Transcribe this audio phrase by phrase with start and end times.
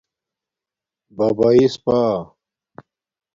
[1.15, 1.99] ببایس پا